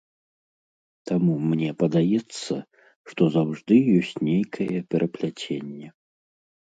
[1.09, 2.53] Таму мне падаецца,
[3.11, 5.87] што заўжды ёсць нейкае перапляценне.